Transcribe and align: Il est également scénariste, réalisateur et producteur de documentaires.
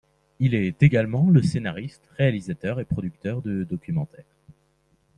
Il 0.39 0.55
est 0.55 0.81
également 0.81 1.31
scénariste, 1.43 2.09
réalisateur 2.17 2.79
et 2.79 2.85
producteur 2.85 3.43
de 3.43 3.63
documentaires. 3.63 4.25